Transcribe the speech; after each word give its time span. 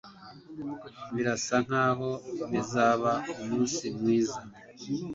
Birasa 1.13 1.55
nkaho 1.65 2.09
bizaba 2.51 3.11
umunsi 3.41 3.83
mwiza. 3.97 4.39